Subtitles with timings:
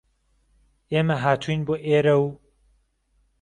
[0.91, 2.25] ئێمه هاتووین بۆ ئێره و